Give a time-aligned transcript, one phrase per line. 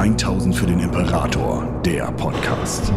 [0.00, 2.90] 1000 für den Imperator, der Podcast.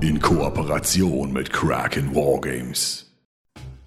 [0.00, 3.14] In Kooperation mit Kraken Wargames.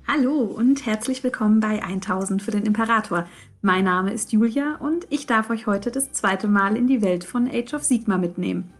[0.08, 3.28] Hallo und herzlich willkommen bei 1000 für den Imperator.
[3.62, 7.26] Mein Name ist Julia und ich darf euch heute das zweite Mal in die Welt
[7.26, 8.72] von Age of Sigma mitnehmen.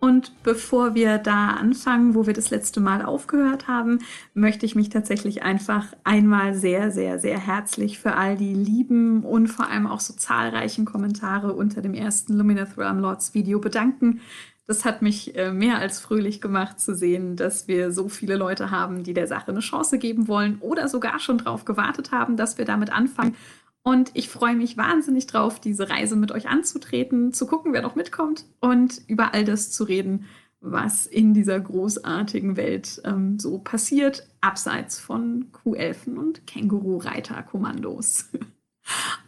[0.00, 3.98] Und bevor wir da anfangen, wo wir das letzte Mal aufgehört haben,
[4.32, 9.48] möchte ich mich tatsächlich einfach einmal sehr, sehr, sehr herzlich für all die lieben und
[9.48, 14.20] vor allem auch so zahlreichen Kommentare unter dem ersten Lumineth Realm Lords Video bedanken.
[14.66, 18.70] Das hat mich äh, mehr als fröhlich gemacht zu sehen, dass wir so viele Leute
[18.70, 22.56] haben, die der Sache eine Chance geben wollen oder sogar schon darauf gewartet haben, dass
[22.56, 23.34] wir damit anfangen.
[23.82, 27.94] Und ich freue mich wahnsinnig drauf, diese Reise mit euch anzutreten, zu gucken, wer noch
[27.94, 30.26] mitkommt und über all das zu reden,
[30.60, 38.26] was in dieser großartigen Welt ähm, so passiert, abseits von Kuhelfen und Känguru-Reiter-Kommandos.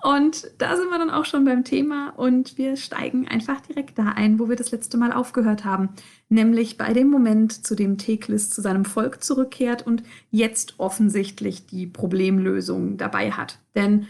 [0.02, 4.06] Und da sind wir dann auch schon beim Thema und wir steigen einfach direkt da
[4.06, 5.91] ein, wo wir das letzte Mal aufgehört haben,
[6.28, 11.87] nämlich bei dem Moment, zu dem Teklis zu seinem Volk zurückkehrt und jetzt offensichtlich die
[11.87, 13.61] Problemlösung dabei hat.
[13.77, 14.09] Denn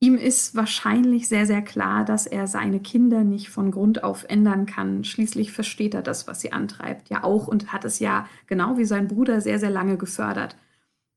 [0.00, 4.64] Ihm ist wahrscheinlich sehr, sehr klar, dass er seine Kinder nicht von Grund auf ändern
[4.64, 5.02] kann.
[5.02, 8.84] Schließlich versteht er das, was sie antreibt, ja auch und hat es ja genau wie
[8.84, 10.56] sein Bruder sehr, sehr lange gefördert.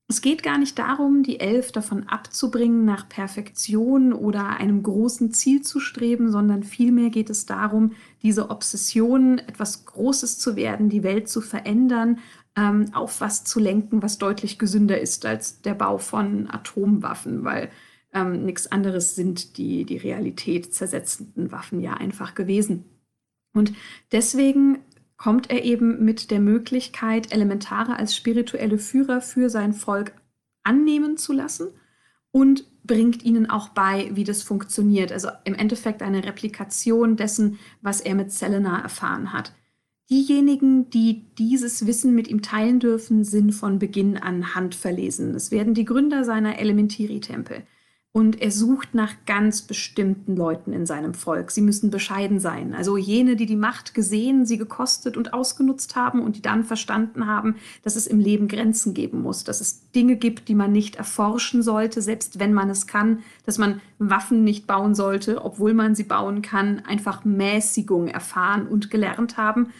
[0.08, 5.62] Es geht gar nicht darum, die Elf davon abzubringen, nach Perfektion oder einem großen Ziel
[5.62, 11.28] zu streben, sondern vielmehr geht es darum, diese Obsession, etwas Großes zu werden, die Welt
[11.28, 12.18] zu verändern,
[12.56, 17.70] ähm, auf was zu lenken, was deutlich gesünder ist als der Bau von Atomwaffen, weil
[18.12, 22.84] ähm, nichts anderes sind die, die Realität zersetzenden Waffen ja einfach gewesen.
[23.54, 23.72] Und
[24.12, 24.78] deswegen
[25.16, 30.14] kommt er eben mit der Möglichkeit, Elementare als spirituelle Führer für sein Volk
[30.62, 31.68] annehmen zu lassen
[32.32, 35.12] und bringt ihnen auch bei, wie das funktioniert.
[35.12, 39.54] Also im Endeffekt eine Replikation dessen, was er mit Selena erfahren hat.
[40.10, 45.34] Diejenigen, die dieses Wissen mit ihm teilen dürfen, sind von Beginn an handverlesen.
[45.34, 47.62] Es werden die Gründer seiner Elementiri-Tempel.
[48.14, 51.50] Und er sucht nach ganz bestimmten Leuten in seinem Volk.
[51.50, 52.74] Sie müssen bescheiden sein.
[52.74, 57.26] Also jene, die die Macht gesehen, sie gekostet und ausgenutzt haben und die dann verstanden
[57.26, 60.96] haben, dass es im Leben Grenzen geben muss, dass es Dinge gibt, die man nicht
[60.96, 65.94] erforschen sollte, selbst wenn man es kann, dass man Waffen nicht bauen sollte, obwohl man
[65.94, 69.72] sie bauen kann, einfach Mäßigung erfahren und gelernt haben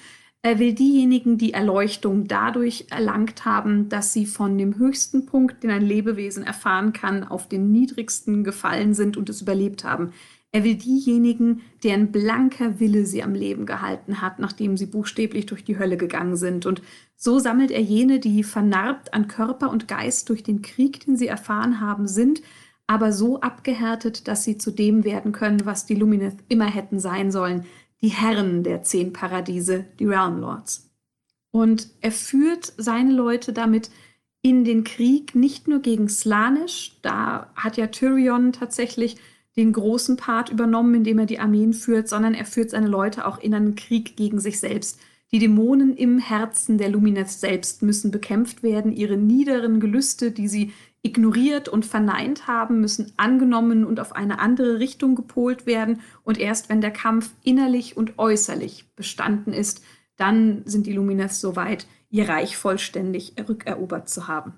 [0.42, 5.70] er will diejenigen, die Erleuchtung dadurch erlangt haben, dass sie von dem höchsten Punkt, den
[5.70, 10.12] ein Lebewesen erfahren kann, auf den niedrigsten gefallen sind und es überlebt haben.
[10.50, 15.64] Er will diejenigen, deren blanker Wille sie am Leben gehalten hat, nachdem sie buchstäblich durch
[15.64, 16.66] die Hölle gegangen sind.
[16.66, 16.82] Und
[17.16, 21.28] so sammelt er jene, die vernarbt an Körper und Geist durch den Krieg, den sie
[21.28, 22.42] erfahren haben, sind,
[22.86, 27.30] aber so abgehärtet, dass sie zu dem werden können, was die Lumineth immer hätten sein
[27.30, 27.64] sollen,
[28.02, 30.90] die Herren der zehn Paradiese, die Realm Lords.
[31.50, 33.90] Und er führt seine Leute damit
[34.42, 39.16] in den Krieg nicht nur gegen Slanisch, da hat ja Tyrion tatsächlich
[39.56, 43.38] den großen Part übernommen, indem er die Armeen führt, sondern er führt seine Leute auch
[43.38, 44.98] in einen Krieg gegen sich selbst.
[45.30, 50.72] Die Dämonen im Herzen der Lumineth selbst müssen bekämpft werden, ihre niederen Gelüste, die sie
[51.02, 56.00] ignoriert und verneint haben, müssen angenommen und auf eine andere Richtung gepolt werden.
[56.22, 59.82] Und erst wenn der Kampf innerlich und äußerlich bestanden ist,
[60.16, 64.54] dann sind die Lumineth so weit, ihr Reich vollständig rückerobert zu haben.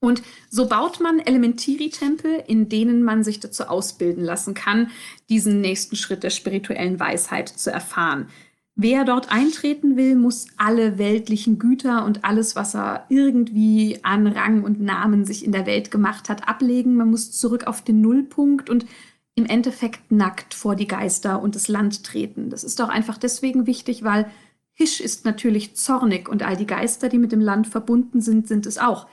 [0.00, 4.90] Und so baut man Elementiri-Tempel, in denen man sich dazu ausbilden lassen kann,
[5.30, 8.28] diesen nächsten Schritt der spirituellen Weisheit zu erfahren.
[8.74, 14.62] Wer dort eintreten will, muss alle weltlichen Güter und alles, was er irgendwie an Rang
[14.64, 16.96] und Namen sich in der Welt gemacht hat, ablegen.
[16.96, 18.86] Man muss zurück auf den Nullpunkt und
[19.34, 22.48] im Endeffekt nackt vor die Geister und das Land treten.
[22.48, 24.30] Das ist auch einfach deswegen wichtig, weil
[24.72, 28.64] Hisch ist natürlich zornig und all die Geister, die mit dem Land verbunden sind, sind
[28.64, 29.06] es auch.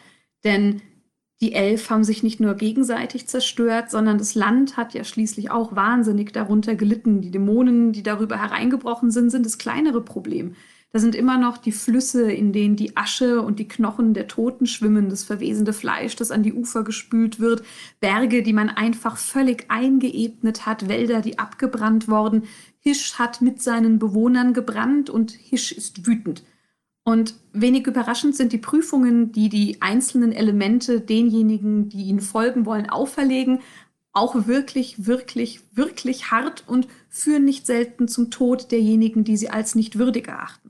[0.46, 0.82] Denn
[1.42, 5.74] die Elf haben sich nicht nur gegenseitig zerstört, sondern das Land hat ja schließlich auch
[5.74, 7.22] wahnsinnig darunter gelitten.
[7.22, 10.56] Die Dämonen, die darüber hereingebrochen sind, sind das kleinere Problem.
[10.92, 14.66] Da sind immer noch die Flüsse, in denen die Asche und die Knochen der Toten
[14.66, 17.64] schwimmen, das verwesende Fleisch, das an die Ufer gespült wird,
[18.00, 22.44] Berge, die man einfach völlig eingeebnet hat, Wälder, die abgebrannt worden.
[22.80, 26.44] Hisch hat mit seinen Bewohnern gebrannt und Hisch ist wütend.
[27.10, 32.88] Und wenig überraschend sind die Prüfungen, die die einzelnen Elemente denjenigen, die ihnen folgen wollen,
[32.88, 33.62] auferlegen,
[34.14, 39.74] auch wirklich, wirklich, wirklich hart und führen nicht selten zum Tod derjenigen, die sie als
[39.74, 40.70] nicht würdig erachten.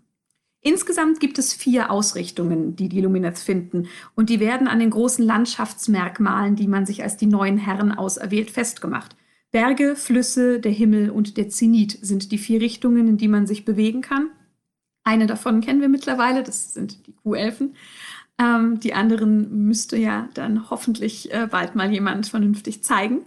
[0.62, 5.26] Insgesamt gibt es vier Ausrichtungen, die die Lumineth finden, und die werden an den großen
[5.26, 9.18] Landschaftsmerkmalen, die man sich als die neuen Herren auserwählt, festgemacht.
[9.52, 13.66] Berge, Flüsse, der Himmel und der Zenit sind die vier Richtungen, in die man sich
[13.66, 14.30] bewegen kann.
[15.10, 17.76] Eine davon kennen wir mittlerweile, das sind die Kuhelfen.
[18.38, 23.22] Ähm, die anderen müsste ja dann hoffentlich äh, bald mal jemand vernünftig zeigen.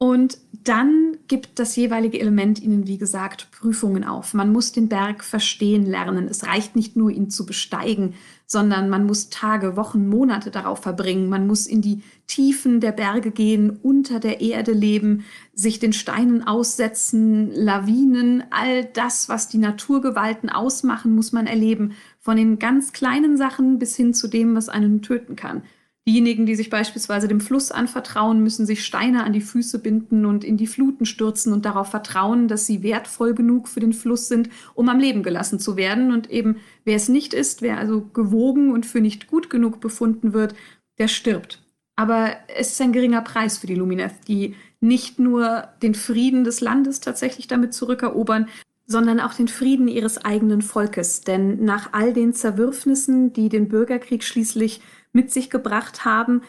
[0.00, 4.32] Und dann gibt das jeweilige Element Ihnen, wie gesagt, Prüfungen auf.
[4.32, 6.28] Man muss den Berg verstehen lernen.
[6.28, 8.14] Es reicht nicht nur, ihn zu besteigen,
[8.46, 11.28] sondern man muss Tage, Wochen, Monate darauf verbringen.
[11.28, 16.46] Man muss in die Tiefen der Berge gehen, unter der Erde leben, sich den Steinen
[16.46, 21.92] aussetzen, Lawinen, all das, was die Naturgewalten ausmachen, muss man erleben.
[22.20, 25.62] Von den ganz kleinen Sachen bis hin zu dem, was einen töten kann.
[26.08, 30.42] Diejenigen, die sich beispielsweise dem Fluss anvertrauen, müssen sich Steine an die Füße binden und
[30.42, 34.48] in die Fluten stürzen und darauf vertrauen, dass sie wertvoll genug für den Fluss sind,
[34.72, 36.10] um am Leben gelassen zu werden.
[36.10, 36.56] Und eben,
[36.86, 40.54] wer es nicht ist, wer also gewogen und für nicht gut genug befunden wird,
[40.96, 41.62] der stirbt.
[41.94, 46.62] Aber es ist ein geringer Preis für die Lumineth, die nicht nur den Frieden des
[46.62, 48.48] Landes tatsächlich damit zurückerobern,
[48.86, 51.20] sondern auch den Frieden ihres eigenen Volkes.
[51.20, 54.80] Denn nach all den Zerwürfnissen, die den Bürgerkrieg schließlich
[55.12, 56.42] mit sich gebracht haben,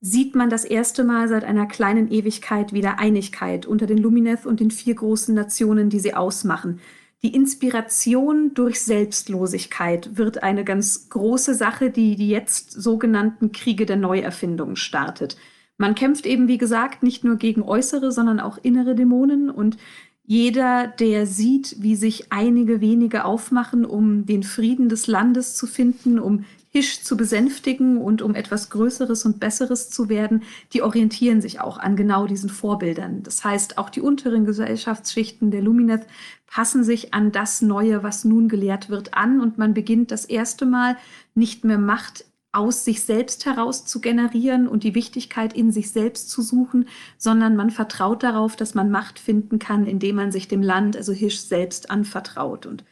[0.00, 4.60] sieht man das erste Mal seit einer kleinen Ewigkeit wieder Einigkeit unter den Lumineth und
[4.60, 6.80] den vier großen Nationen, die sie ausmachen.
[7.22, 13.96] Die Inspiration durch Selbstlosigkeit wird eine ganz große Sache, die die jetzt sogenannten Kriege der
[13.96, 15.38] Neuerfindung startet.
[15.78, 19.78] Man kämpft eben, wie gesagt, nicht nur gegen äußere, sondern auch innere Dämonen und
[20.26, 26.18] jeder, der sieht, wie sich einige wenige aufmachen, um den Frieden des Landes zu finden,
[26.18, 26.44] um
[26.76, 30.42] Hisch zu besänftigen und um etwas Größeres und Besseres zu werden,
[30.72, 33.22] die orientieren sich auch an genau diesen Vorbildern.
[33.22, 36.04] Das heißt, auch die unteren Gesellschaftsschichten der Lumineth
[36.48, 40.66] passen sich an das Neue, was nun gelehrt wird, an und man beginnt das erste
[40.66, 40.96] Mal
[41.36, 46.28] nicht mehr Macht aus sich selbst heraus zu generieren und die Wichtigkeit in sich selbst
[46.28, 46.88] zu suchen,
[47.18, 51.12] sondern man vertraut darauf, dass man Macht finden kann, indem man sich dem Land, also
[51.12, 52.66] Hisch selbst anvertraut.
[52.66, 52.84] Und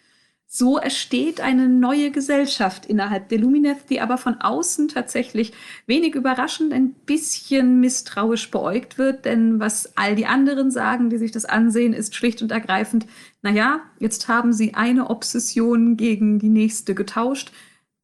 [0.54, 5.54] so entsteht eine neue Gesellschaft innerhalb der Lumineth, die aber von außen tatsächlich
[5.87, 11.31] wenig überraschend ein bisschen misstrauisch beäugt wird, denn was all die anderen sagen, die sich
[11.31, 13.06] das ansehen, ist schlicht und ergreifend,
[13.40, 17.50] naja, jetzt haben sie eine Obsession gegen die nächste getauscht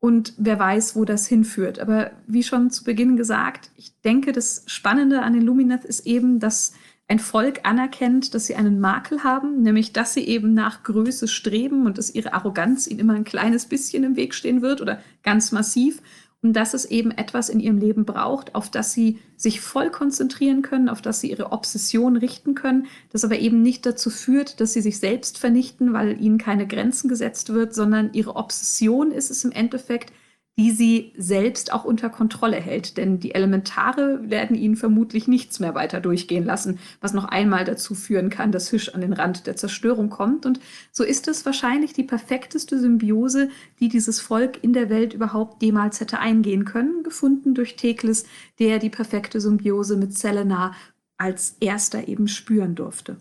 [0.01, 1.79] und wer weiß, wo das hinführt.
[1.79, 6.41] Aber wie schon zu Beginn gesagt, ich denke, das Spannende an den Lumineth ist eben,
[6.41, 6.73] dass
[7.08, 11.87] ein Volk anerkennt, dass sie einen Makel haben, nämlich dass sie eben nach Größe streben
[11.87, 15.50] und dass ihre Arroganz ihnen immer ein kleines bisschen im Weg stehen wird oder ganz
[15.50, 16.02] massiv
[16.43, 20.60] und dass es eben etwas in ihrem Leben braucht, auf das sie sich voll konzentrieren
[20.60, 24.75] können, auf das sie ihre Obsession richten können, das aber eben nicht dazu führt, dass
[24.75, 29.44] sie sich selbst vernichten, weil ihnen keine Grenzen gesetzt wird, sondern ihre Obsession ist es
[29.44, 30.12] im Endeffekt,
[30.58, 32.96] die sie selbst auch unter Kontrolle hält.
[32.96, 37.94] Denn die Elementare werden ihnen vermutlich nichts mehr weiter durchgehen lassen, was noch einmal dazu
[37.94, 40.46] führen kann, dass Fisch an den Rand der Zerstörung kommt.
[40.46, 40.58] Und
[40.90, 46.00] so ist es wahrscheinlich die perfekteste Symbiose, die dieses Volk in der Welt überhaupt jemals
[46.00, 48.26] hätte eingehen können, gefunden durch Teklis,
[48.58, 50.75] der die perfekte Symbiose mit Selena
[51.19, 53.19] als erster eben spüren durfte.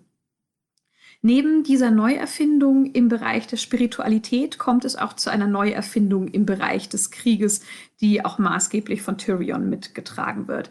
[1.21, 6.89] Neben dieser Neuerfindung im Bereich der Spiritualität kommt es auch zu einer Neuerfindung im Bereich
[6.89, 7.61] des Krieges,
[7.99, 10.69] die auch maßgeblich von Tyrion mitgetragen wird.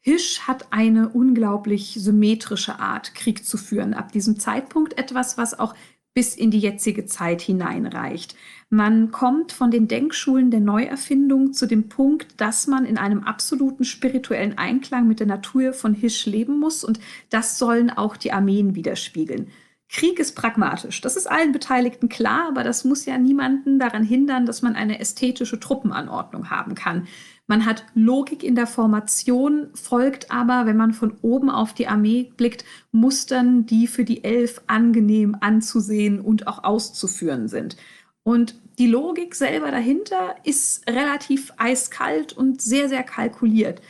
[0.00, 3.92] Hisch hat eine unglaublich symmetrische Art, Krieg zu führen.
[3.92, 5.74] Ab diesem Zeitpunkt etwas, was auch
[6.14, 8.34] bis in die jetzige Zeit hineinreicht.
[8.70, 13.84] Man kommt von den Denkschulen der Neuerfindung zu dem Punkt, dass man in einem absoluten
[13.84, 18.74] spirituellen Einklang mit der Natur von Hisch leben muss und das sollen auch die Armeen
[18.74, 19.48] widerspiegeln.
[19.90, 21.00] Krieg ist pragmatisch.
[21.00, 25.00] Das ist allen Beteiligten klar, aber das muss ja niemanden daran hindern, dass man eine
[25.00, 27.08] ästhetische Truppenanordnung haben kann.
[27.46, 32.30] Man hat Logik in der Formation, folgt aber, wenn man von oben auf die Armee
[32.36, 37.78] blickt, Mustern, die für die Elf angenehm anzusehen und auch auszuführen sind.
[38.22, 43.80] Und die Logik selber dahinter ist relativ eiskalt und sehr, sehr kalkuliert.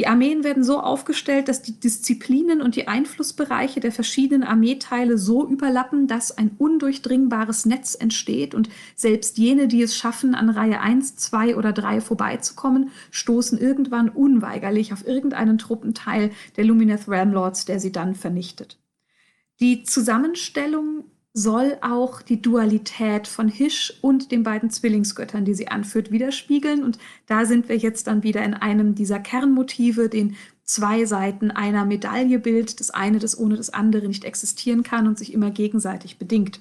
[0.00, 5.46] Die Armeen werden so aufgestellt, dass die Disziplinen und die Einflussbereiche der verschiedenen Armeeteile so
[5.46, 11.16] überlappen, dass ein undurchdringbares Netz entsteht und selbst jene, die es schaffen, an Reihe 1,
[11.16, 17.92] 2 oder 3 vorbeizukommen, stoßen irgendwann unweigerlich auf irgendeinen Truppenteil der Lumineth Realmlords, der sie
[17.92, 18.78] dann vernichtet.
[19.60, 26.10] Die Zusammenstellung soll auch die Dualität von Hisch und den beiden Zwillingsgöttern, die sie anführt,
[26.10, 26.82] widerspiegeln.
[26.82, 31.84] Und da sind wir jetzt dann wieder in einem dieser Kernmotive, den zwei Seiten einer
[31.84, 36.18] Medaille bild, das eine, das ohne das andere nicht existieren kann und sich immer gegenseitig
[36.18, 36.60] bedingt.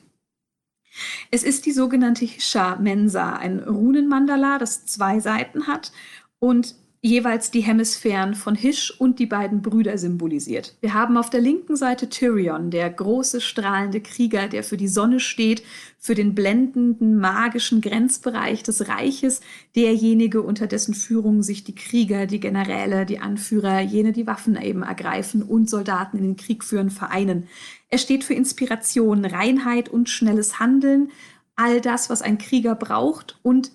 [1.31, 5.91] Es ist die sogenannte Hisha Mensa, ein Runenmandala, das zwei Seiten hat
[6.39, 10.75] und jeweils die Hemisphären von Hish und die beiden Brüder symbolisiert.
[10.81, 15.21] Wir haben auf der linken Seite Tyrion, der große strahlende Krieger, der für die Sonne
[15.21, 15.63] steht,
[15.97, 19.39] für den blendenden magischen Grenzbereich des Reiches,
[19.77, 24.83] derjenige, unter dessen Führung sich die Krieger, die Generäle, die Anführer, jene, die Waffen eben
[24.83, 27.47] ergreifen und Soldaten in den Krieg führen, vereinen.
[27.87, 31.11] Er steht für Inspiration, Reinheit und schnelles Handeln,
[31.55, 33.71] all das, was ein Krieger braucht und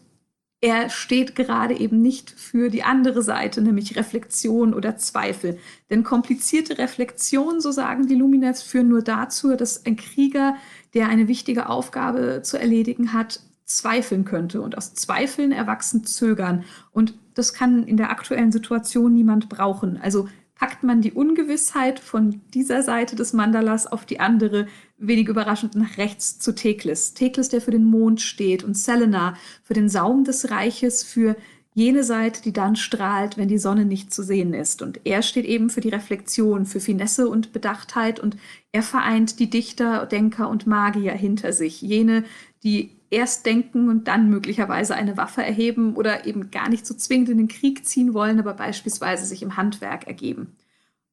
[0.65, 5.59] er steht gerade eben nicht für die andere Seite, nämlich Reflexion oder Zweifel.
[5.91, 10.57] Denn komplizierte Reflexion, so sagen die Luminets, führen nur dazu, dass ein Krieger,
[10.95, 14.63] der eine wichtige Aufgabe zu erledigen hat, zweifeln könnte.
[14.63, 16.65] Und aus Zweifeln erwachsen Zögern.
[16.93, 19.99] Und das kann in der aktuellen Situation niemand brauchen.
[20.01, 24.67] Also packt man die Ungewissheit von dieser Seite des Mandalas auf die andere,
[24.99, 27.15] wenig überraschend nach rechts zu Teklis.
[27.15, 31.37] Teklis, der für den Mond steht und Selena für den Saum des Reiches, für
[31.77, 34.81] jene Seite, die dann strahlt, wenn die Sonne nicht zu sehen ist.
[34.81, 38.37] Und er steht eben für die Reflexion, für Finesse und Bedachtheit und
[38.71, 41.83] er vereint die Dichter, Denker und Magier hinter sich.
[41.83, 42.25] Jene,
[42.65, 47.29] die erst denken und dann möglicherweise eine Waffe erheben oder eben gar nicht so zwingend
[47.29, 50.57] in den Krieg ziehen wollen, aber beispielsweise sich im Handwerk ergeben.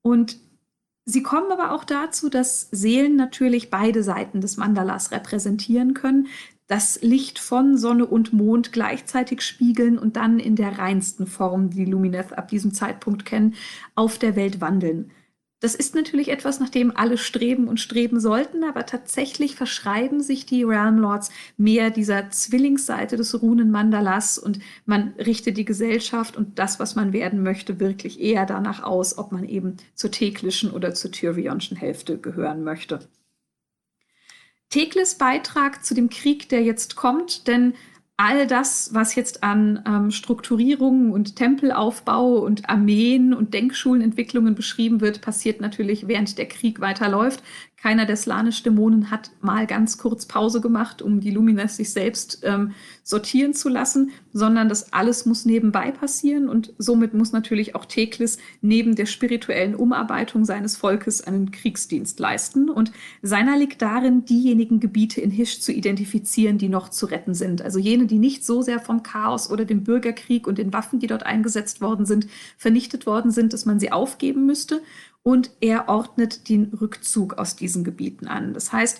[0.02, 0.38] Und
[1.06, 6.28] sie kommen aber auch dazu, dass Seelen natürlich beide Seiten des Mandalas repräsentieren können,
[6.68, 11.84] das Licht von Sonne und Mond gleichzeitig spiegeln und dann in der reinsten Form, die
[11.84, 13.56] Lumineth ab diesem Zeitpunkt kennen,
[13.94, 15.12] auf der Welt wandeln.
[15.62, 20.48] Das ist natürlich etwas, nach dem alle streben und streben sollten, aber tatsächlich verschreiben sich
[20.48, 26.80] die Realm Lords mehr dieser Zwillingsseite des Runen-Mandalas und man richtet die Gesellschaft und das,
[26.80, 31.12] was man werden möchte, wirklich eher danach aus, ob man eben zur teklischen oder zur
[31.12, 33.08] Tyrionschen Hälfte gehören möchte.
[34.72, 37.76] Tekles Beitrag zu dem Krieg, der jetzt kommt, denn
[38.18, 45.22] all das, was jetzt an ähm, Strukturierungen und Tempelaufbau und Armeen und Denkschulenentwicklungen beschrieben wird,
[45.22, 47.44] passiert natürlich, während der Krieg weiterläuft.
[47.82, 52.74] Keiner der Slanisch-Dämonen hat mal ganz kurz Pause gemacht, um die Lumines sich selbst ähm,
[53.02, 58.38] sortieren zu lassen, sondern das alles muss nebenbei passieren und somit muss natürlich auch Teklis
[58.62, 62.70] neben der spirituellen Umarbeitung seines Volkes einen Kriegsdienst leisten.
[62.70, 62.92] Und
[63.24, 67.64] seiner liegt darin, diejenigen Gebiete in Hisch zu identifizieren, die noch zu retten sind.
[67.64, 71.08] Also jene, die nicht so sehr vom Chaos oder dem Bürgerkrieg und den Waffen, die
[71.08, 74.82] dort eingesetzt worden sind, vernichtet worden sind, dass man sie aufgeben müsste
[75.24, 78.54] und er ordnet den Rückzug aus diesen Gebieten an.
[78.54, 79.00] Das heißt,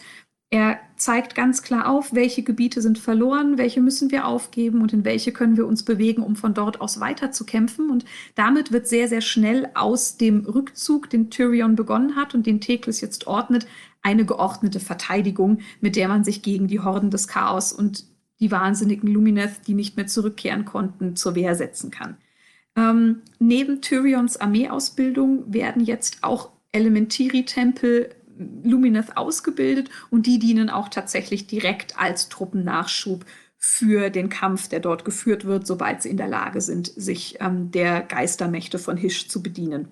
[0.54, 5.06] er zeigt ganz klar auf, welche Gebiete sind verloren, welche müssen wir aufgeben und in
[5.06, 7.90] welche können wir uns bewegen, um von dort aus weiterzukämpfen.
[7.90, 8.04] Und
[8.36, 13.00] damit wird sehr, sehr schnell aus dem Rückzug, den Tyrion begonnen hat und den Teklis
[13.00, 13.66] jetzt ordnet,
[14.02, 18.06] eine geordnete Verteidigung, mit der man sich gegen die Horden des Chaos und
[18.42, 22.18] die wahnsinnigen Lumineth, die nicht mehr zurückkehren konnten, zur Wehr setzen kann.
[22.76, 28.16] Ähm, neben Tyrions Armeeausbildung werden jetzt auch Elementiri-Tempel
[28.64, 33.26] Lumineth ausgebildet und die dienen auch tatsächlich direkt als Truppennachschub
[33.58, 37.70] für den Kampf, der dort geführt wird, sobald sie in der Lage sind, sich ähm,
[37.72, 39.88] der Geistermächte von Hisch zu bedienen.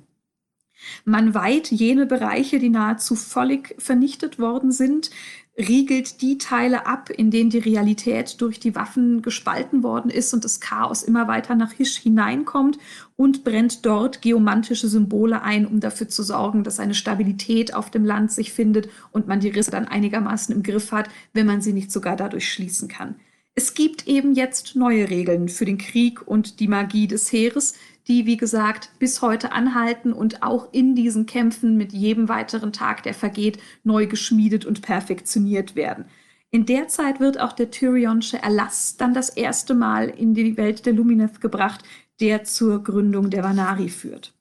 [1.06, 5.12] Man weiht jene Bereiche, die nahezu völlig vernichtet worden sind,
[5.60, 10.46] riegelt die Teile ab, in denen die Realität durch die Waffen gespalten worden ist und
[10.46, 12.78] das Chaos immer weiter nach Hisch hineinkommt
[13.18, 18.06] und brennt dort geomantische Symbole ein, um dafür zu sorgen, dass eine Stabilität auf dem
[18.06, 21.74] Land sich findet und man die Risse dann einigermaßen im Griff hat, wenn man sie
[21.74, 23.16] nicht sogar dadurch schließen kann.
[23.54, 27.74] Es gibt eben jetzt neue Regeln für den Krieg und die Magie des Heeres,
[28.08, 33.04] die, wie gesagt, bis heute anhalten und auch in diesen Kämpfen mit jedem weiteren Tag,
[33.04, 36.06] der vergeht, neu geschmiedet und perfektioniert werden.
[36.52, 40.86] In der Zeit wird auch der Tyrionsche Erlass dann das erste Mal in die Welt
[40.86, 41.84] der Lumineth gebracht,
[42.20, 44.34] der zur Gründung der Vanari führt.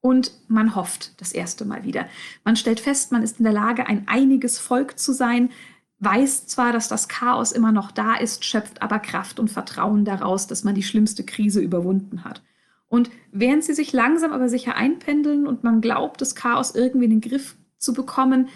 [0.00, 2.06] Und man hofft das erste Mal wieder.
[2.44, 5.50] Man stellt fest, man ist in der Lage, ein einiges Volk zu sein,
[5.98, 10.46] weiß zwar, dass das Chaos immer noch da ist, schöpft aber Kraft und Vertrauen daraus,
[10.46, 12.42] dass man die schlimmste Krise überwunden hat.
[12.90, 17.20] Und während sie sich langsam aber sicher einpendeln und man glaubt, das Chaos irgendwie in
[17.20, 18.48] den Griff zu bekommen,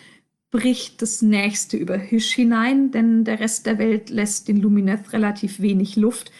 [0.50, 5.60] bricht das nächste über Hisch hinein, denn der Rest der Welt lässt den Lumineth relativ
[5.60, 6.32] wenig Luft.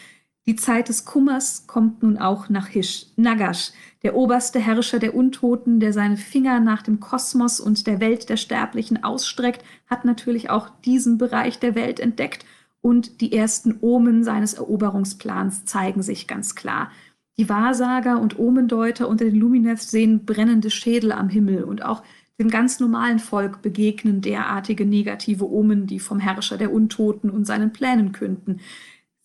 [0.47, 3.07] Die Zeit des Kummers kommt nun auch nach Hisch.
[3.15, 3.71] Nagash,
[4.03, 8.37] der oberste Herrscher der Untoten, der seine Finger nach dem Kosmos und der Welt der
[8.37, 12.45] Sterblichen ausstreckt, hat natürlich auch diesen Bereich der Welt entdeckt
[12.81, 16.91] und die ersten Omen seines Eroberungsplans zeigen sich ganz klar.
[17.37, 22.03] Die Wahrsager und Omendeuter unter den Lumineths sehen brennende Schädel am Himmel und auch
[22.39, 27.73] dem ganz normalen Volk begegnen derartige negative Omen, die vom Herrscher der Untoten und seinen
[27.73, 28.61] Plänen künden.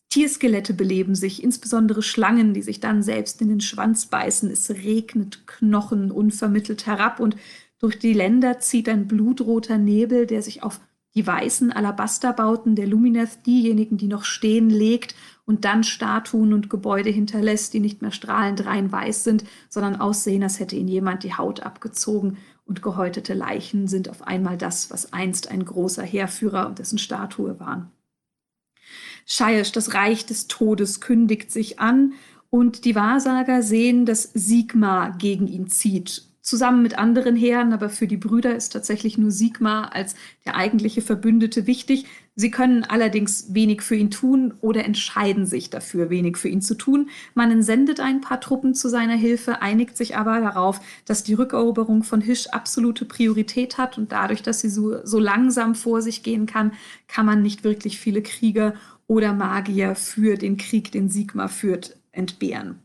[0.09, 4.49] Tierskelette beleben sich, insbesondere Schlangen, die sich dann selbst in den Schwanz beißen.
[4.49, 7.35] Es regnet Knochen unvermittelt herab und
[7.79, 10.81] durch die Länder zieht ein blutroter Nebel, der sich auf
[11.19, 17.09] die weißen Alabasterbauten der Lumineth, diejenigen, die noch stehen, legt und dann Statuen und Gebäude
[17.09, 21.33] hinterlässt, die nicht mehr strahlend rein weiß sind, sondern aussehen, als hätte ihnen jemand die
[21.33, 26.79] Haut abgezogen und gehäutete Leichen sind auf einmal das, was einst ein großer Heerführer und
[26.79, 27.91] dessen Statue waren.
[29.25, 32.13] Shaish, das Reich des Todes, kündigt sich an
[32.49, 38.07] und die Wahrsager sehen, dass Sigma gegen ihn zieht zusammen mit anderen Heeren, aber für
[38.07, 40.15] die Brüder ist tatsächlich nur Sigmar als
[40.45, 42.05] der eigentliche Verbündete wichtig.
[42.35, 46.73] Sie können allerdings wenig für ihn tun oder entscheiden sich dafür, wenig für ihn zu
[46.73, 47.09] tun.
[47.35, 52.03] Man entsendet ein paar Truppen zu seiner Hilfe, einigt sich aber darauf, dass die Rückeroberung
[52.03, 56.47] von Hisch absolute Priorität hat und dadurch, dass sie so, so langsam vor sich gehen
[56.47, 56.73] kann,
[57.07, 58.73] kann man nicht wirklich viele Krieger
[59.05, 62.79] oder Magier für den Krieg, den Sigmar führt, entbehren.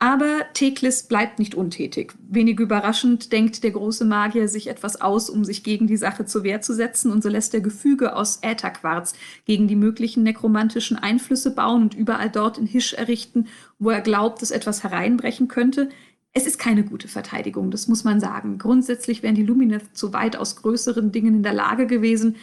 [0.00, 2.14] Aber Teklis bleibt nicht untätig.
[2.28, 6.44] Wenig überraschend denkt der große Magier sich etwas aus, um sich gegen die Sache zur
[6.44, 9.14] Wehr zu setzen, und so lässt er Gefüge aus Ätherquarz
[9.44, 13.48] gegen die möglichen nekromantischen Einflüsse bauen und überall dort in Hisch errichten,
[13.80, 15.88] wo er glaubt, dass etwas hereinbrechen könnte.
[16.32, 18.58] Es ist keine gute Verteidigung, das muss man sagen.
[18.58, 22.36] Grundsätzlich wären die Lumineth zu weitaus größeren Dingen in der Lage gewesen,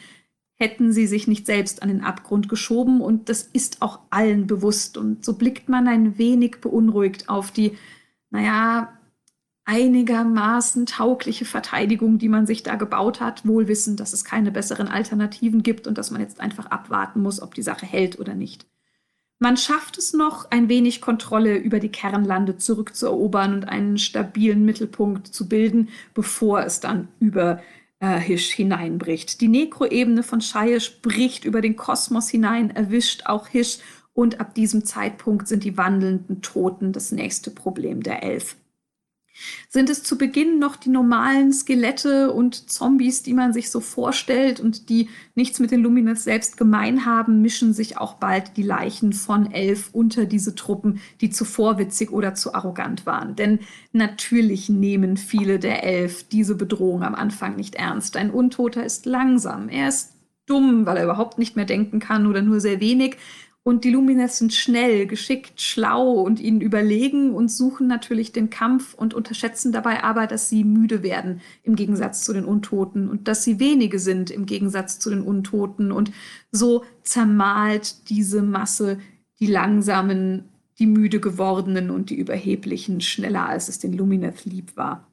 [0.56, 3.02] hätten sie sich nicht selbst an den Abgrund geschoben.
[3.02, 4.98] Und das ist auch allen bewusst.
[4.98, 7.78] Und so blickt man ein wenig beunruhigt auf die,
[8.30, 8.98] naja,
[9.66, 14.88] einigermaßen taugliche Verteidigung, die man sich da gebaut hat, wohl wissend, dass es keine besseren
[14.88, 18.68] Alternativen gibt und dass man jetzt einfach abwarten muss, ob die Sache hält oder nicht.
[19.40, 25.28] Man schafft es noch, ein wenig Kontrolle über die Kernlande zurückzuerobern und einen stabilen Mittelpunkt
[25.28, 27.60] zu bilden, bevor es dann über
[28.06, 29.42] äh, hineinbricht.
[29.42, 33.80] Die Nekroebene von Shaish bricht über den Kosmos hinein, erwischt auch Hisch
[34.14, 38.56] und ab diesem Zeitpunkt sind die wandelnden Toten das nächste Problem der Elf.
[39.68, 44.60] Sind es zu Beginn noch die normalen Skelette und Zombies, die man sich so vorstellt
[44.60, 49.14] und die nichts mit den Lumineth selbst gemein haben, mischen sich auch bald die Leichen
[49.14, 53.36] von Elf unter diese Truppen, die zuvor witzig oder zu arrogant waren.
[53.36, 53.60] Denn
[53.92, 58.18] natürlich nehmen viele der Elf diese Bedrohung am Anfang nicht ernst.
[58.18, 62.42] Ein Untoter ist langsam, er ist dumm, weil er überhaupt nicht mehr denken kann oder
[62.42, 63.18] nur sehr wenig.
[63.68, 68.94] Und die Lumineth sind schnell, geschickt, schlau und ihnen überlegen und suchen natürlich den Kampf
[68.94, 73.44] und unterschätzen dabei aber, dass sie müde werden im Gegensatz zu den Untoten und dass
[73.44, 75.92] sie wenige sind im Gegensatz zu den Untoten.
[75.92, 76.12] Und
[76.52, 79.00] so zermalt diese Masse
[79.40, 80.44] die langsamen,
[80.78, 85.08] die müde gewordenen und die überheblichen schneller, als es den Lumineth lieb war.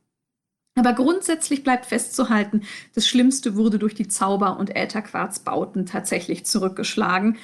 [0.74, 7.38] Aber grundsätzlich bleibt festzuhalten, das Schlimmste wurde durch die Zauber- und Ätherquarzbauten tatsächlich zurückgeschlagen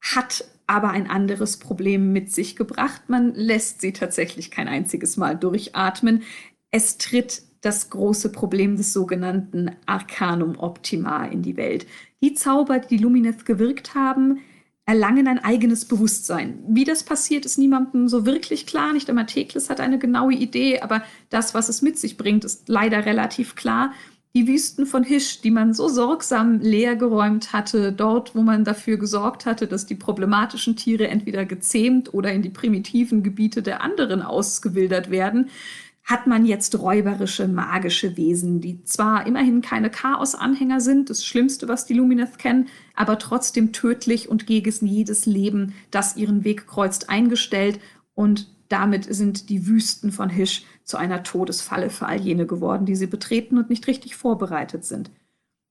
[0.00, 3.02] hat aber ein anderes Problem mit sich gebracht.
[3.08, 6.22] Man lässt sie tatsächlich kein einziges Mal durchatmen.
[6.70, 11.86] Es tritt das große Problem des sogenannten Arcanum Optima in die Welt.
[12.22, 14.40] Die Zauber, die Lumineth gewirkt haben,
[14.86, 16.64] erlangen ein eigenes Bewusstsein.
[16.68, 18.92] Wie das passiert, ist niemandem so wirklich klar.
[18.92, 22.68] Nicht einmal Teklis hat eine genaue Idee, aber das, was es mit sich bringt, ist
[22.68, 23.92] leider relativ klar
[24.34, 29.44] die Wüsten von Hisch, die man so sorgsam leergeräumt hatte, dort, wo man dafür gesorgt
[29.44, 35.10] hatte, dass die problematischen Tiere entweder gezähmt oder in die primitiven Gebiete der anderen ausgewildert
[35.10, 35.50] werden,
[36.04, 41.86] hat man jetzt räuberische, magische Wesen, die zwar immerhin keine Chaos-Anhänger sind, das Schlimmste, was
[41.86, 47.80] die Lumineth kennen, aber trotzdem tödlich und gegen jedes Leben, das ihren Weg kreuzt, eingestellt
[48.14, 52.96] und damit sind die Wüsten von Hisch zu einer Todesfalle für all jene geworden, die
[52.96, 55.10] sie betreten und nicht richtig vorbereitet sind.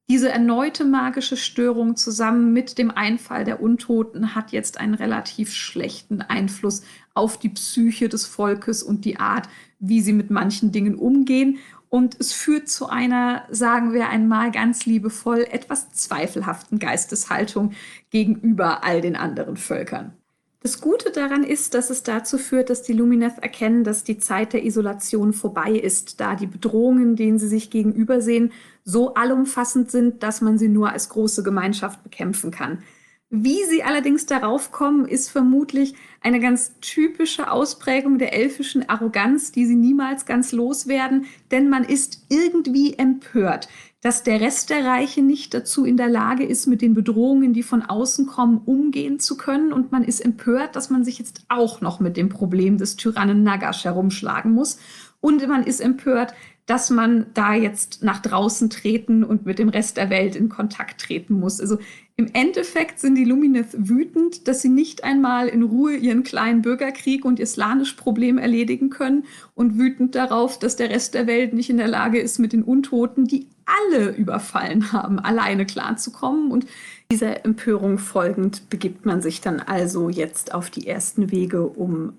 [0.10, 6.22] Diese erneute magische Störung zusammen mit dem Einfall der Untoten hat jetzt einen relativ schlechten
[6.22, 6.82] Einfluss
[7.14, 9.48] auf die Psyche des Volkes und die Art,
[9.80, 11.60] wie sie mit manchen Dingen umgehen.
[11.90, 17.74] Und es führt zu einer, sagen wir einmal ganz liebevoll, etwas zweifelhaften Geisteshaltung
[18.10, 20.14] gegenüber all den anderen Völkern.
[20.62, 24.52] Das Gute daran ist, dass es dazu führt, dass die Lumineth erkennen, dass die Zeit
[24.52, 28.52] der Isolation vorbei ist, da die Bedrohungen, denen sie sich gegenübersehen,
[28.84, 32.84] so allumfassend sind, dass man sie nur als große Gemeinschaft bekämpfen kann.
[33.32, 39.68] Wie sie allerdings darauf kommen, ist vermutlich eine ganz typische Ausprägung der elfischen Arroganz, die
[39.68, 43.68] sie niemals ganz loswerden, denn man ist irgendwie empört
[44.02, 47.64] dass der Rest der Reiche nicht dazu in der Lage ist, mit den Bedrohungen, die
[47.64, 49.74] von außen kommen, umgehen zu können.
[49.74, 53.44] Und man ist empört, dass man sich jetzt auch noch mit dem Problem des Tyrannen
[53.44, 54.80] Nagash herumschlagen muss.
[55.20, 56.34] Und man ist empört,
[56.70, 61.02] dass man da jetzt nach draußen treten und mit dem Rest der Welt in Kontakt
[61.02, 61.60] treten muss.
[61.60, 61.80] Also
[62.16, 67.26] im Endeffekt sind die Lumineth wütend, dass sie nicht einmal in Ruhe ihren kleinen Bürgerkrieg
[67.26, 69.24] und ihr Slanisch-Problem erledigen können
[69.56, 72.62] und wütend darauf, dass der Rest der Welt nicht in der Lage ist, mit den
[72.62, 76.52] Untoten, die alle überfallen haben, alleine klarzukommen.
[76.52, 76.68] Und
[77.12, 82.14] dieser Empörung folgend begibt man sich dann also jetzt auf die ersten Wege, um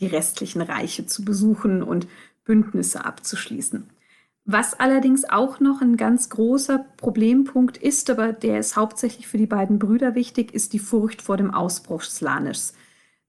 [0.00, 2.06] die restlichen Reiche zu besuchen und
[2.46, 3.90] Bündnisse abzuschließen.
[4.48, 9.46] Was allerdings auch noch ein ganz großer Problempunkt ist, aber der ist hauptsächlich für die
[9.46, 12.72] beiden Brüder wichtig, ist die Furcht vor dem Ausbruch Slanischs.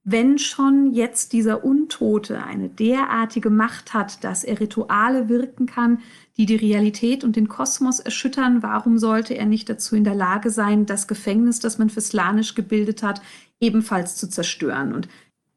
[0.09, 5.99] Wenn schon jetzt dieser Untote eine derartige Macht hat, dass er Rituale wirken kann,
[6.37, 10.49] die die Realität und den Kosmos erschüttern, warum sollte er nicht dazu in der Lage
[10.49, 13.21] sein, das Gefängnis, das man für Slanisch gebildet hat,
[13.59, 14.93] ebenfalls zu zerstören?
[14.93, 15.09] Und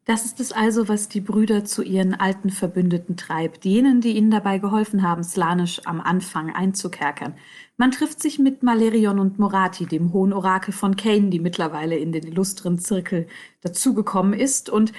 [0.05, 4.31] das ist es also, was die Brüder zu ihren alten Verbündeten treibt, jenen, die ihnen
[4.31, 7.35] dabei geholfen haben, Slanisch am Anfang einzukerkern.
[7.77, 12.11] Man trifft sich mit Malerion und Morati, dem hohen Orakel von Kane, die mittlerweile in
[12.11, 13.27] den illustren Zirkel
[13.61, 14.91] dazugekommen ist, und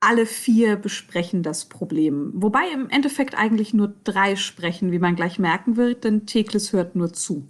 [0.00, 2.32] alle vier besprechen das Problem.
[2.34, 6.96] Wobei im Endeffekt eigentlich nur drei sprechen, wie man gleich merken wird, denn Tekles hört
[6.96, 7.48] nur zu.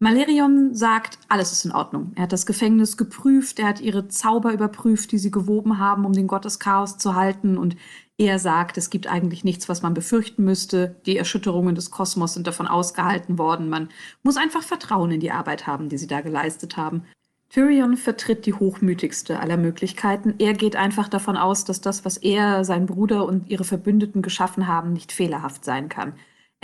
[0.00, 2.12] Malerion sagt, alles ist in Ordnung.
[2.16, 6.12] Er hat das Gefängnis geprüft, er hat ihre Zauber überprüft, die sie gewoben haben, um
[6.12, 7.56] den Gott des Chaos zu halten.
[7.56, 7.76] Und
[8.18, 10.96] er sagt, es gibt eigentlich nichts, was man befürchten müsste.
[11.06, 13.68] Die Erschütterungen des Kosmos sind davon ausgehalten worden.
[13.68, 13.88] Man
[14.22, 17.04] muss einfach Vertrauen in die Arbeit haben, die sie da geleistet haben.
[17.48, 20.34] Tyrion vertritt die hochmütigste aller Möglichkeiten.
[20.38, 24.66] Er geht einfach davon aus, dass das, was er, sein Bruder und ihre Verbündeten geschaffen
[24.66, 26.14] haben, nicht fehlerhaft sein kann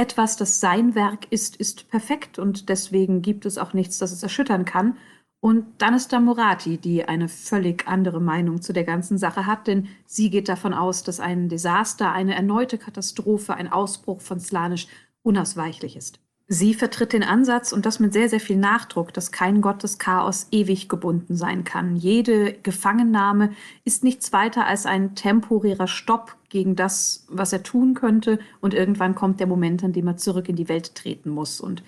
[0.01, 4.23] etwas, das sein Werk ist, ist perfekt und deswegen gibt es auch nichts, das es
[4.23, 4.97] erschüttern kann.
[5.41, 9.67] Und dann ist da Morati, die eine völlig andere Meinung zu der ganzen Sache hat,
[9.67, 14.87] denn sie geht davon aus, dass ein Desaster, eine erneute Katastrophe, ein Ausbruch von Slanisch
[15.23, 16.19] unausweichlich ist.
[16.53, 20.01] Sie vertritt den Ansatz, und das mit sehr, sehr viel Nachdruck, dass kein Gott des
[20.01, 21.95] Chaos ewig gebunden sein kann.
[21.95, 23.53] Jede Gefangennahme
[23.85, 29.15] ist nichts weiter als ein temporärer Stopp gegen das, was er tun könnte, und irgendwann
[29.15, 31.61] kommt der Moment, an dem er zurück in die Welt treten muss.
[31.61, 31.85] Und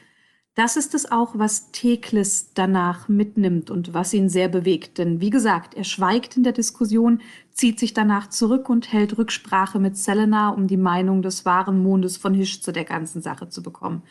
[0.54, 4.98] das ist es auch, was Teklis danach mitnimmt und was ihn sehr bewegt.
[4.98, 7.20] Denn wie gesagt, er schweigt in der Diskussion,
[7.50, 12.16] zieht sich danach zurück und hält Rücksprache mit Selena, um die Meinung des wahren Mondes
[12.16, 14.04] von Hisch zu der ganzen Sache zu bekommen.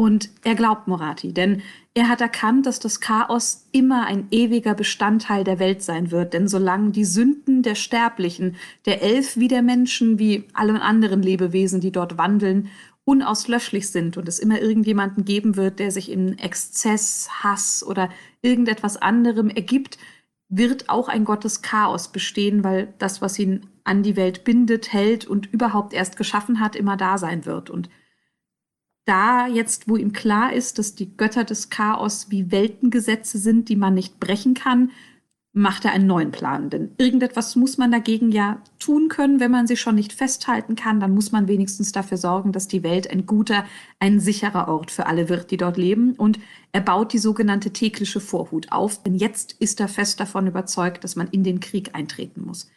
[0.00, 1.60] Und er glaubt Morati, denn
[1.92, 6.32] er hat erkannt, dass das Chaos immer ein ewiger Bestandteil der Welt sein wird.
[6.32, 11.82] Denn solange die Sünden der Sterblichen, der Elf wie der Menschen, wie alle anderen Lebewesen,
[11.82, 12.68] die dort wandeln,
[13.04, 18.08] unauslöschlich sind und es immer irgendjemanden geben wird, der sich in Exzess, Hass oder
[18.40, 19.98] irgendetwas anderem ergibt,
[20.48, 24.94] wird auch ein Gott des Chaos bestehen, weil das, was ihn an die Welt bindet,
[24.94, 27.68] hält und überhaupt erst geschaffen hat, immer da sein wird.
[27.68, 27.90] Und
[29.10, 33.74] da jetzt, wo ihm klar ist, dass die Götter des Chaos wie Weltengesetze sind, die
[33.74, 34.92] man nicht brechen kann,
[35.52, 36.70] macht er einen neuen Plan.
[36.70, 39.40] Denn irgendetwas muss man dagegen ja tun können.
[39.40, 42.84] Wenn man sie schon nicht festhalten kann, dann muss man wenigstens dafür sorgen, dass die
[42.84, 43.64] Welt ein guter,
[43.98, 46.12] ein sicherer Ort für alle wird, die dort leben.
[46.12, 46.38] Und
[46.70, 49.02] er baut die sogenannte tägliche Vorhut auf.
[49.02, 52.70] Denn jetzt ist er fest davon überzeugt, dass man in den Krieg eintreten muss.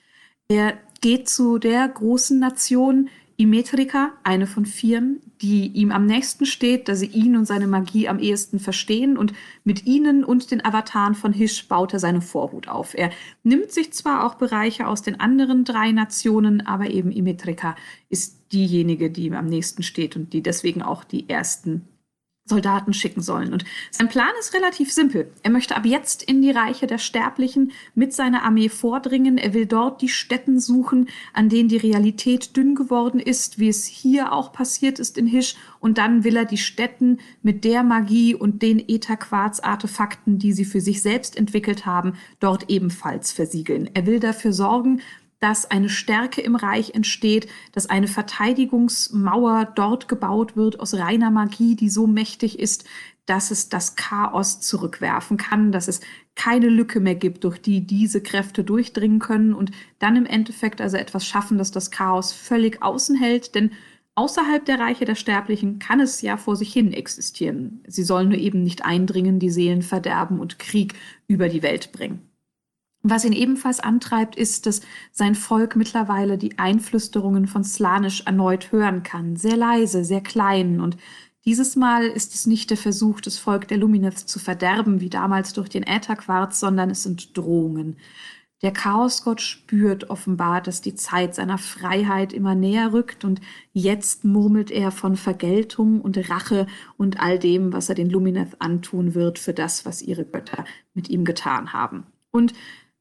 [0.47, 6.87] Er geht zu der großen Nation, Imetrika, eine von vieren, die ihm am nächsten steht,
[6.87, 11.15] da sie ihn und seine Magie am ehesten verstehen und mit ihnen und den Avataren
[11.15, 12.93] von Hish baut er seine Vorhut auf.
[12.93, 13.09] Er
[13.43, 17.75] nimmt sich zwar auch Bereiche aus den anderen drei Nationen, aber eben Imetrika
[18.09, 21.87] ist diejenige, die ihm am nächsten steht und die deswegen auch die ersten
[22.45, 23.53] Soldaten schicken sollen.
[23.53, 25.31] Und sein Plan ist relativ simpel.
[25.43, 29.37] Er möchte ab jetzt in die Reiche der Sterblichen mit seiner Armee vordringen.
[29.37, 33.85] Er will dort die Städten suchen, an denen die Realität dünn geworden ist, wie es
[33.85, 35.55] hier auch passiert ist in Hisch.
[35.79, 40.81] Und dann will er die Städten mit der Magie und den Ätherquarz-Artefakten, die sie für
[40.81, 43.89] sich selbst entwickelt haben, dort ebenfalls versiegeln.
[43.93, 45.01] Er will dafür sorgen,
[45.43, 51.75] dass eine Stärke im Reich entsteht, dass eine Verteidigungsmauer dort gebaut wird aus reiner Magie,
[51.75, 52.85] die so mächtig ist,
[53.25, 55.99] dass es das Chaos zurückwerfen kann, dass es
[56.35, 60.95] keine Lücke mehr gibt, durch die diese Kräfte durchdringen können und dann im Endeffekt also
[60.95, 63.71] etwas schaffen, das das Chaos völlig außen hält, denn
[64.15, 67.83] außerhalb der Reiche der Sterblichen kann es ja vor sich hin existieren.
[67.85, 70.93] Sie sollen nur eben nicht eindringen, die Seelen verderben und Krieg
[71.27, 72.32] über die Welt bringen.
[73.05, 74.79] Was ihn ebenfalls antreibt, ist, dass
[75.11, 79.35] sein Volk mittlerweile die Einflüsterungen von Slanisch erneut hören kann.
[79.35, 80.79] Sehr leise, sehr klein.
[80.79, 80.95] Und
[81.43, 85.51] dieses Mal ist es nicht der Versuch, das Volk der Lumineth zu verderben, wie damals
[85.51, 87.97] durch den Ätherquarz, sondern es sind Drohungen.
[88.61, 93.41] Der Chaosgott spürt offenbar, dass die Zeit seiner Freiheit immer näher rückt und
[93.73, 99.15] jetzt murmelt er von Vergeltung und Rache und all dem, was er den Lumineth antun
[99.15, 100.63] wird für das, was ihre Götter
[100.93, 102.05] mit ihm getan haben.
[102.31, 102.53] Und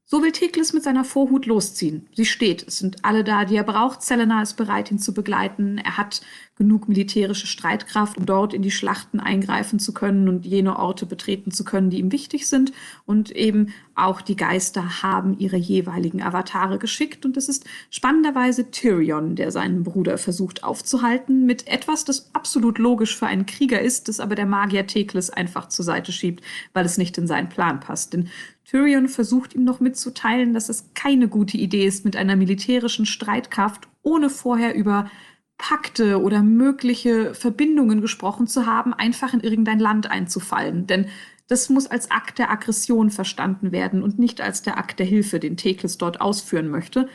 [0.05, 2.07] so will Teklis mit seiner Vorhut losziehen.
[2.13, 4.01] Sie steht, es sind alle da, die er braucht.
[4.01, 5.77] Selena ist bereit, ihn zu begleiten.
[5.77, 6.21] Er hat
[6.55, 11.51] genug militärische Streitkraft, um dort in die Schlachten eingreifen zu können und jene Orte betreten
[11.51, 12.73] zu können, die ihm wichtig sind.
[13.05, 17.25] Und eben auch die Geister haben ihre jeweiligen Avatare geschickt.
[17.25, 23.17] Und es ist spannenderweise Tyrion, der seinen Bruder versucht aufzuhalten, mit etwas, das absolut logisch
[23.17, 26.97] für einen Krieger ist, das aber der Magier Teklis einfach zur Seite schiebt, weil es
[26.97, 28.13] nicht in seinen Plan passt.
[28.13, 28.29] Denn
[28.73, 33.87] Tyrion versucht ihm noch mitzuteilen, dass es keine gute Idee ist, mit einer militärischen Streitkraft
[34.01, 35.11] ohne vorher über
[35.59, 40.87] Pakte oder mögliche Verbindungen gesprochen zu haben, einfach in irgendein Land einzufallen.
[40.87, 41.05] Denn
[41.47, 45.39] das muss als Akt der Aggression verstanden werden und nicht als der Akt der Hilfe,
[45.39, 47.07] den Teklis dort ausführen möchte.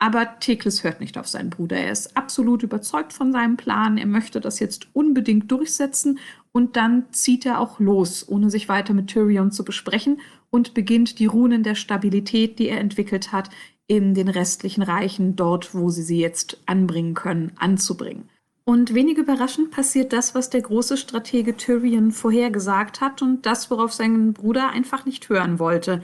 [0.00, 1.76] Aber Teklis hört nicht auf seinen Bruder.
[1.76, 3.98] Er ist absolut überzeugt von seinem Plan.
[3.98, 6.18] Er möchte das jetzt unbedingt durchsetzen
[6.56, 11.18] und dann zieht er auch los, ohne sich weiter mit Tyrion zu besprechen und beginnt
[11.18, 13.50] die Runen der Stabilität, die er entwickelt hat,
[13.88, 18.28] in den restlichen Reichen, dort, wo sie sie jetzt anbringen können, anzubringen.
[18.64, 23.92] Und wenig überraschend passiert das, was der große Stratege Tyrion vorhergesagt hat und das, worauf
[23.92, 26.02] sein Bruder einfach nicht hören wollte.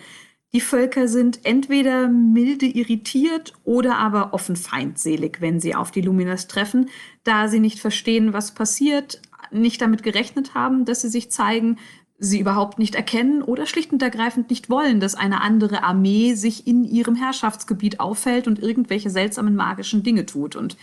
[0.53, 6.49] Die Völker sind entweder milde irritiert oder aber offen feindselig, wenn sie auf die Luminas
[6.49, 6.91] treffen,
[7.23, 11.79] da sie nicht verstehen, was passiert, nicht damit gerechnet haben, dass sie sich zeigen,
[12.19, 16.67] sie überhaupt nicht erkennen oder schlicht und ergreifend nicht wollen, dass eine andere Armee sich
[16.67, 20.55] in ihrem Herrschaftsgebiet auffällt und irgendwelche seltsamen magischen Dinge tut.
[20.55, 20.77] Und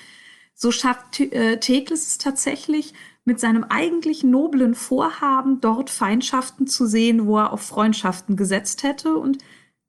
[0.55, 7.27] so schafft äh, Teklis es tatsächlich, mit seinem eigentlich noblen Vorhaben, dort Feindschaften zu sehen,
[7.27, 9.37] wo er auf Freundschaften gesetzt hätte und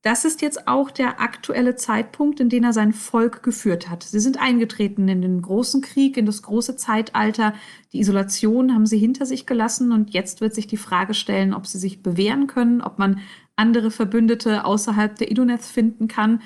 [0.02, 4.04] das ist jetzt auch der aktuelle Zeitpunkt, in den er sein Volk geführt hat.
[4.04, 7.52] Sie sind eingetreten in den großen Krieg, in das große Zeitalter.
[7.92, 11.66] Die Isolation haben sie hinter sich gelassen und jetzt wird sich die Frage stellen, ob
[11.66, 13.20] sie sich bewähren können, ob man
[13.56, 16.42] andere Verbündete außerhalb der Idoneth finden kann,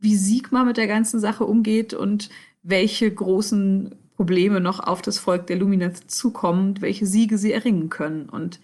[0.00, 2.30] wie Sigma mit der ganzen Sache umgeht und
[2.62, 8.30] welche großen Probleme noch auf das Volk der Lumineth zukommen, welche Siege sie erringen können.
[8.30, 8.60] Und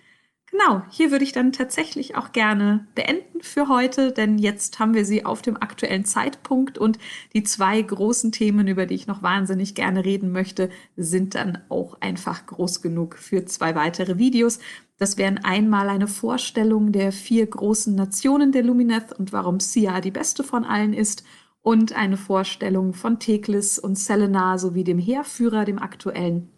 [0.51, 5.05] Genau, hier würde ich dann tatsächlich auch gerne beenden für heute, denn jetzt haben wir
[5.05, 6.99] sie auf dem aktuellen Zeitpunkt und
[7.35, 12.01] die zwei großen Themen, über die ich noch wahnsinnig gerne reden möchte, sind dann auch
[12.01, 14.59] einfach groß genug für zwei weitere Videos.
[14.99, 20.11] Das wären einmal eine Vorstellung der vier großen Nationen der Lumineth und warum Sia die
[20.11, 21.23] beste von allen ist
[21.63, 26.51] und eine Vorstellung von Teklis und Selena sowie dem Heerführer, dem aktuellen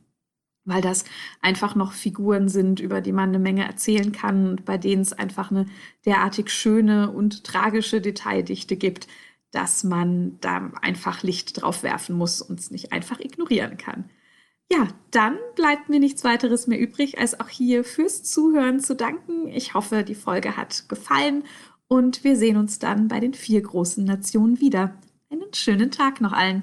[0.65, 1.05] weil das
[1.41, 5.13] einfach noch Figuren sind, über die man eine Menge erzählen kann und bei denen es
[5.13, 5.67] einfach eine
[6.07, 9.09] derartig schöne und tragische Detaildichte gibt,
[9.51, 14.11] dass man da einfach Licht drauf werfen muss und es nicht einfach ignorieren kann.
[14.73, 19.49] Ja, dann bleibt mir nichts weiteres mehr übrig, als auch hier fürs Zuhören zu danken.
[19.49, 21.45] Ich hoffe, die Folge hat gefallen
[21.89, 24.95] und wir sehen uns dann bei den vier großen Nationen wieder.
[25.31, 26.63] Einen schönen Tag noch allen.